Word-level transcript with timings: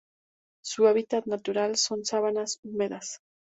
Su 0.63 0.87
hábitat 0.87 1.27
natural 1.27 1.77
son 1.77 2.05
sabanas 2.05 2.57
húmedas. 2.63 3.19